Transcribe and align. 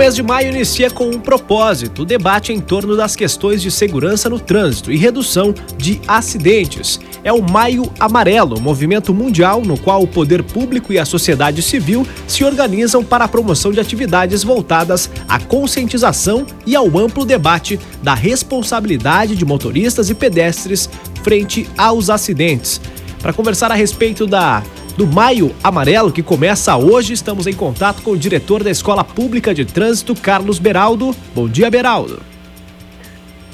mês 0.00 0.14
de 0.14 0.22
maio 0.22 0.48
inicia 0.48 0.90
com 0.90 1.10
um 1.10 1.20
propósito: 1.20 2.02
o 2.02 2.04
debate 2.06 2.54
em 2.54 2.58
torno 2.58 2.96
das 2.96 3.14
questões 3.14 3.60
de 3.60 3.70
segurança 3.70 4.30
no 4.30 4.40
trânsito 4.40 4.90
e 4.90 4.96
redução 4.96 5.54
de 5.76 6.00
acidentes. 6.08 6.98
É 7.22 7.30
o 7.30 7.42
Maio 7.42 7.84
Amarelo, 8.00 8.58
movimento 8.58 9.12
mundial 9.12 9.60
no 9.60 9.78
qual 9.78 10.02
o 10.02 10.08
poder 10.08 10.42
público 10.42 10.90
e 10.90 10.98
a 10.98 11.04
sociedade 11.04 11.60
civil 11.60 12.06
se 12.26 12.42
organizam 12.42 13.04
para 13.04 13.26
a 13.26 13.28
promoção 13.28 13.72
de 13.72 13.78
atividades 13.78 14.42
voltadas 14.42 15.10
à 15.28 15.38
conscientização 15.38 16.46
e 16.64 16.74
ao 16.74 16.96
amplo 16.98 17.26
debate 17.26 17.78
da 18.02 18.14
responsabilidade 18.14 19.36
de 19.36 19.44
motoristas 19.44 20.08
e 20.08 20.14
pedestres 20.14 20.88
frente 21.22 21.68
aos 21.76 22.08
acidentes. 22.08 22.80
Para 23.20 23.34
conversar 23.34 23.70
a 23.70 23.74
respeito 23.74 24.26
da 24.26 24.62
do 25.00 25.06
Maio 25.06 25.50
Amarelo, 25.64 26.12
que 26.12 26.22
começa 26.22 26.76
hoje. 26.76 27.14
Estamos 27.14 27.46
em 27.46 27.54
contato 27.54 28.02
com 28.02 28.10
o 28.10 28.18
diretor 28.18 28.62
da 28.62 28.70
Escola 28.70 29.02
Pública 29.02 29.54
de 29.54 29.64
Trânsito, 29.64 30.14
Carlos 30.14 30.58
Beraldo. 30.58 31.16
Bom 31.34 31.48
dia, 31.48 31.70
Beraldo. 31.70 32.20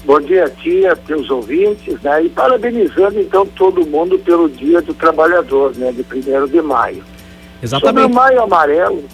Bom 0.05 0.21
dia, 0.21 0.53
tia, 0.61 0.97
teus 0.97 1.31
ouvintes, 1.31 2.03
né? 2.03 2.25
E 2.25 2.29
parabenizando 2.29 3.21
então 3.21 3.47
todo 3.47 3.87
mundo 3.87 4.19
pelo 4.19 4.49
Dia 4.49 4.83
do 4.83 4.93
Trabalhador, 4.93 5.73
né? 5.77 5.93
De 5.93 6.01
1 6.03 6.49
de 6.49 6.61
maio. 6.61 7.05
Exatamente. 7.63 8.03
Sobre 8.03 8.13
o 8.13 8.13
Maio 8.13 8.43
Amarelo, 8.43 9.05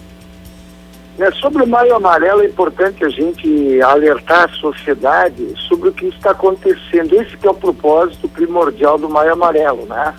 né, 1.19 1.29
sobre 1.39 1.61
o 1.61 1.67
Maio 1.67 1.95
Amarelo 1.95 2.41
é 2.41 2.47
importante 2.47 3.05
a 3.05 3.09
gente 3.09 3.79
alertar 3.79 4.49
a 4.49 4.53
sociedade 4.53 5.53
sobre 5.67 5.89
o 5.89 5.93
que 5.93 6.07
está 6.07 6.31
acontecendo. 6.31 7.13
Esse 7.13 7.37
que 7.37 7.45
é 7.45 7.51
o 7.51 7.53
propósito 7.53 8.27
primordial 8.27 8.97
do 8.97 9.07
Maio 9.07 9.33
Amarelo, 9.33 9.85
né? 9.85 10.15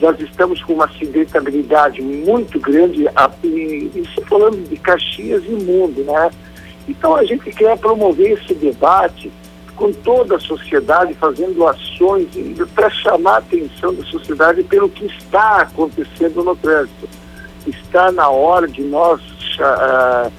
Nós 0.00 0.18
estamos 0.20 0.62
com 0.62 0.74
uma 0.74 0.86
acidentabilidade 0.86 2.02
muito 2.02 2.58
grande, 2.58 3.06
e, 3.42 3.90
isso 3.94 4.20
falando 4.22 4.68
de 4.68 4.76
Caxias 4.76 5.44
e 5.44 5.50
mundo, 5.50 6.02
né? 6.04 6.30
Então 6.88 7.14
a 7.14 7.24
gente 7.24 7.50
quer 7.50 7.78
promover 7.78 8.32
esse 8.32 8.54
debate 8.54 9.32
com 9.76 9.92
toda 9.92 10.36
a 10.36 10.40
sociedade, 10.40 11.14
fazendo 11.14 11.66
ações 11.66 12.28
para 12.74 12.90
chamar 12.90 13.34
a 13.34 13.38
atenção 13.38 13.94
da 13.94 14.04
sociedade 14.04 14.62
pelo 14.62 14.88
que 14.88 15.06
está 15.06 15.62
acontecendo 15.62 16.44
no 16.44 16.54
trânsito. 16.54 17.08
Está 17.66 18.12
na 18.12 18.28
hora 18.28 18.68
de 18.68 18.82
nós 18.82 19.20
uh, 19.58 20.30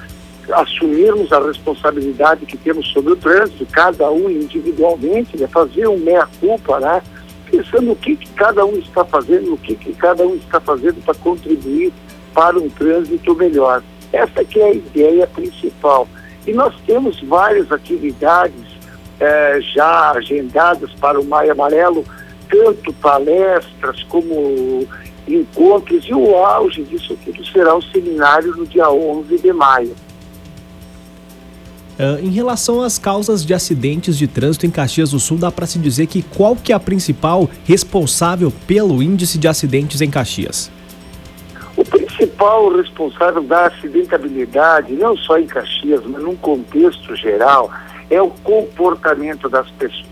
assumirmos 0.54 1.32
a 1.34 1.40
responsabilidade 1.40 2.46
que 2.46 2.56
temos 2.56 2.88
sobre 2.90 3.14
o 3.14 3.16
trânsito, 3.16 3.66
cada 3.72 4.10
um 4.12 4.30
individualmente, 4.30 5.38
né? 5.38 5.48
fazer 5.48 5.88
um 5.88 5.98
meia-culpa, 5.98 6.80
né? 6.80 7.02
Pensando 7.50 7.92
o 7.92 7.96
que, 7.96 8.16
que 8.16 8.30
cada 8.34 8.66
um 8.66 8.78
está 8.78 9.06
fazendo, 9.06 9.54
o 9.54 9.58
que, 9.58 9.76
que 9.76 9.94
cada 9.94 10.26
um 10.26 10.36
está 10.36 10.60
fazendo 10.60 11.04
para 11.04 11.16
contribuir 11.16 11.94
para 12.34 12.58
um 12.58 12.70
trânsito 12.70 13.36
melhor. 13.36 13.82
Essa 14.12 14.44
que 14.44 14.60
é 14.60 14.66
a 14.66 14.74
ideia 14.74 15.28
principal. 15.28 16.08
E 16.46 16.54
nós 16.54 16.74
temos 16.86 17.22
várias 17.22 17.72
atividades 17.72 18.66
eh, 19.20 19.60
já 19.74 20.12
agendadas 20.12 20.92
para 21.00 21.20
o 21.20 21.26
Maio 21.26 21.54
Amarelo, 21.54 22.06
tanto 22.50 22.94
palestras 22.94 24.04
como 24.04 24.88
encontros, 25.28 26.06
e 26.06 26.14
o 26.14 26.36
auge 26.36 26.84
disso 26.84 27.18
tudo 27.26 27.44
será 27.46 27.76
o 27.76 27.82
seminário 27.82 28.56
no 28.56 28.66
dia 28.66 28.90
11 28.90 29.38
de 29.38 29.54
maio. 29.54 29.96
Uh, 31.98 32.20
em 32.22 32.30
relação 32.30 32.82
às 32.82 33.00
causas 33.00 33.46
de 33.46 33.54
acidentes 33.54 34.18
de 34.18 34.28
trânsito 34.28 34.66
em 34.66 34.70
Caxias 34.70 35.12
do 35.12 35.20
Sul, 35.20 35.38
dá 35.38 35.50
para 35.50 35.66
se 35.66 35.80
dizer 35.80 36.08
que 36.08 36.22
qual 36.22 36.54
que 36.54 36.74
é 36.74 36.76
a 36.76 36.80
principal 36.80 37.50
responsável 37.64 38.52
pelo 38.68 39.02
índice 39.02 39.38
de 39.38 39.48
acidentes 39.48 40.02
em 40.02 40.10
Caxias? 40.10 40.70
O 41.78 41.86
principal 41.86 42.76
responsável 42.76 43.42
da 43.44 43.68
acidentabilidade, 43.68 44.94
não 44.94 45.16
só 45.16 45.38
em 45.38 45.48
Caxias, 45.48 46.02
mas 46.06 46.22
num 46.22 46.36
contexto 46.36 47.16
geral, 47.16 47.72
é 48.10 48.22
o 48.22 48.30
comportamento 48.30 49.48
das 49.48 49.70
pessoas. 49.72 50.06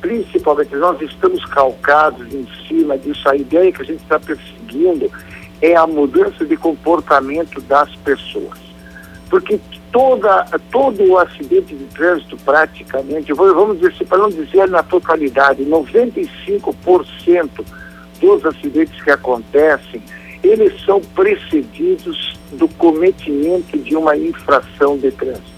Principalmente, 0.00 0.74
nós 0.76 1.00
estamos 1.02 1.44
calcados 1.46 2.32
em 2.32 2.46
cima 2.66 2.96
disso. 2.96 3.28
A 3.28 3.36
ideia 3.36 3.72
que 3.72 3.82
a 3.82 3.84
gente 3.84 4.02
está 4.02 4.18
perseguindo 4.18 5.10
é 5.60 5.74
a 5.74 5.86
mudança 5.86 6.44
de 6.44 6.56
comportamento 6.56 7.60
das 7.62 7.94
pessoas. 7.96 8.58
Porque 9.28 9.60
toda, 9.92 10.44
todo 10.70 11.04
o 11.04 11.18
acidente 11.18 11.74
de 11.74 11.84
trânsito, 11.86 12.36
praticamente, 12.38 13.32
vamos 13.32 13.80
dizer, 13.80 14.06
para 14.06 14.18
não 14.18 14.30
dizer 14.30 14.68
na 14.68 14.82
totalidade, 14.82 15.64
95% 15.64 17.64
dos 18.20 18.44
acidentes 18.44 19.02
que 19.02 19.10
acontecem, 19.10 20.02
eles 20.42 20.80
são 20.84 21.00
precedidos 21.00 22.38
do 22.52 22.68
cometimento 22.68 23.78
de 23.78 23.96
uma 23.96 24.16
infração 24.16 24.96
de 24.96 25.10
trânsito. 25.10 25.50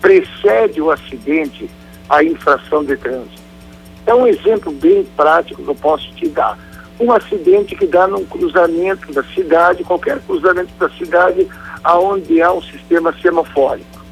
Precede 0.00 0.80
o 0.80 0.90
acidente 0.90 1.70
a 2.08 2.24
infração 2.24 2.84
de 2.84 2.96
trânsito. 2.96 3.40
É 4.06 4.14
um 4.14 4.26
exemplo 4.26 4.72
bem 4.72 5.04
prático 5.16 5.62
que 5.62 5.68
eu 5.68 5.74
posso 5.74 6.10
te 6.14 6.28
dar. 6.28 6.58
Um 7.00 7.10
acidente 7.12 7.74
que 7.74 7.86
dá 7.86 8.06
num 8.06 8.24
cruzamento 8.24 9.12
da 9.12 9.24
cidade, 9.24 9.82
qualquer 9.82 10.20
cruzamento 10.20 10.70
da 10.78 10.88
cidade, 10.90 11.48
aonde 11.82 12.42
há 12.42 12.52
um 12.52 12.62
sistema 12.62 13.14
semafórico. 13.20 14.04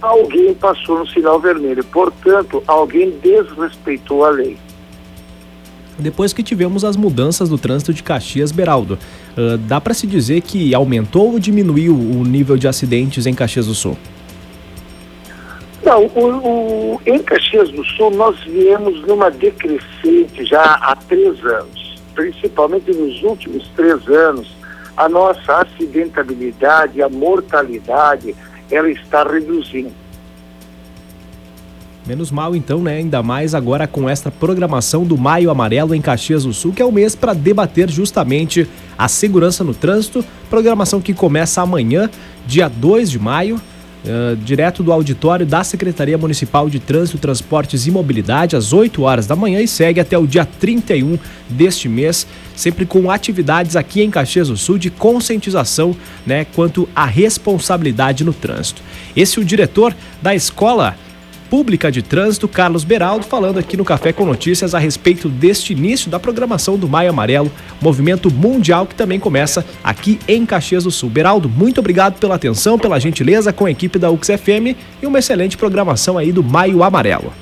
Alguém 0.00 0.54
passou 0.54 1.00
no 1.00 1.06
sinal 1.06 1.38
vermelho, 1.38 1.84
portanto, 1.84 2.62
alguém 2.66 3.10
desrespeitou 3.22 4.24
a 4.24 4.30
lei. 4.30 4.56
Depois 5.98 6.32
que 6.32 6.42
tivemos 6.42 6.84
as 6.84 6.96
mudanças 6.96 7.50
do 7.50 7.58
trânsito 7.58 7.92
de 7.92 8.02
Caxias, 8.02 8.50
Beraldo, 8.50 8.98
uh, 9.36 9.58
dá 9.58 9.78
para 9.80 9.92
se 9.92 10.06
dizer 10.06 10.40
que 10.40 10.74
aumentou 10.74 11.32
ou 11.32 11.38
diminuiu 11.38 11.94
o 11.94 12.24
nível 12.24 12.56
de 12.56 12.66
acidentes 12.66 13.26
em 13.26 13.34
Caxias 13.34 13.66
do 13.66 13.74
Sul? 13.74 13.98
Não, 15.84 16.06
o, 16.06 16.94
o, 16.94 17.00
em 17.04 17.18
Caxias 17.22 17.70
do 17.70 17.84
Sul 17.84 18.10
nós 18.12 18.38
viemos 18.40 19.00
numa 19.06 19.30
decrescente 19.30 20.44
já 20.44 20.62
há 20.62 20.96
três 20.96 21.44
anos, 21.44 21.79
principalmente 22.20 22.92
nos 22.92 23.22
últimos 23.22 23.66
três 23.68 24.06
anos, 24.06 24.54
a 24.94 25.08
nossa 25.08 25.62
acidentabilidade, 25.62 27.00
a 27.00 27.08
mortalidade, 27.08 28.36
ela 28.70 28.90
está 28.90 29.22
reduzindo. 29.24 29.92
Menos 32.06 32.30
mal 32.30 32.54
então, 32.54 32.82
né? 32.82 32.98
Ainda 32.98 33.22
mais 33.22 33.54
agora 33.54 33.86
com 33.86 34.08
esta 34.08 34.30
programação 34.30 35.04
do 35.04 35.16
Maio 35.16 35.50
Amarelo 35.50 35.94
em 35.94 36.02
Caxias 36.02 36.44
do 36.44 36.52
Sul, 36.52 36.74
que 36.74 36.82
é 36.82 36.84
o 36.84 36.92
mês 36.92 37.14
para 37.14 37.32
debater 37.32 37.88
justamente 37.88 38.68
a 38.98 39.08
segurança 39.08 39.64
no 39.64 39.74
trânsito. 39.74 40.22
Programação 40.50 41.00
que 41.00 41.14
começa 41.14 41.62
amanhã, 41.62 42.10
dia 42.46 42.68
2 42.68 43.10
de 43.10 43.18
maio, 43.18 43.58
Uh, 44.02 44.34
direto 44.36 44.82
do 44.82 44.92
auditório 44.92 45.44
da 45.44 45.62
Secretaria 45.62 46.16
Municipal 46.16 46.70
de 46.70 46.80
Trânsito, 46.80 47.18
Transportes 47.18 47.86
e 47.86 47.90
Mobilidade, 47.90 48.56
às 48.56 48.72
8 48.72 49.02
horas 49.02 49.26
da 49.26 49.36
manhã 49.36 49.60
e 49.60 49.68
segue 49.68 50.00
até 50.00 50.16
o 50.16 50.26
dia 50.26 50.46
31 50.46 51.18
deste 51.50 51.86
mês, 51.86 52.26
sempre 52.56 52.86
com 52.86 53.10
atividades 53.10 53.76
aqui 53.76 54.00
em 54.00 54.10
Caxias 54.10 54.48
do 54.48 54.56
Sul 54.56 54.78
de 54.78 54.88
conscientização 54.88 55.94
né, 56.26 56.46
quanto 56.46 56.88
à 56.96 57.04
responsabilidade 57.04 58.24
no 58.24 58.32
trânsito. 58.32 58.80
Esse 59.14 59.38
é 59.38 59.42
o 59.42 59.44
diretor 59.44 59.94
da 60.22 60.34
escola 60.34 60.96
Pública 61.50 61.90
de 61.90 62.00
Trânsito, 62.00 62.46
Carlos 62.46 62.84
Beraldo, 62.84 63.26
falando 63.26 63.58
aqui 63.58 63.76
no 63.76 63.84
Café 63.84 64.12
com 64.12 64.24
Notícias 64.24 64.72
a 64.72 64.78
respeito 64.78 65.28
deste 65.28 65.72
início 65.72 66.08
da 66.08 66.20
programação 66.20 66.78
do 66.78 66.88
Maio 66.88 67.10
Amarelo, 67.10 67.50
movimento 67.82 68.32
mundial 68.32 68.86
que 68.86 68.94
também 68.94 69.18
começa 69.18 69.66
aqui 69.82 70.20
em 70.28 70.46
Caxias 70.46 70.84
do 70.84 70.92
Sul. 70.92 71.10
Beraldo, 71.10 71.48
muito 71.48 71.80
obrigado 71.80 72.20
pela 72.20 72.36
atenção, 72.36 72.78
pela 72.78 73.00
gentileza 73.00 73.52
com 73.52 73.66
a 73.66 73.70
equipe 73.70 73.98
da 73.98 74.10
UXFM 74.10 74.76
e 75.02 75.06
uma 75.06 75.18
excelente 75.18 75.58
programação 75.58 76.16
aí 76.16 76.30
do 76.30 76.42
Maio 76.42 76.84
Amarelo. 76.84 77.32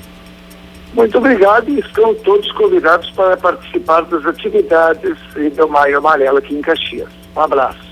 Muito 0.94 1.18
obrigado 1.18 1.68
e 1.68 1.78
estão 1.78 2.14
todos 2.14 2.50
convidados 2.52 3.10
para 3.10 3.36
participar 3.36 4.00
das 4.06 4.24
atividades 4.24 5.18
do 5.54 5.68
Maio 5.68 5.98
Amarelo 5.98 6.38
aqui 6.38 6.54
em 6.54 6.62
Caxias. 6.62 7.10
Um 7.36 7.40
abraço. 7.40 7.87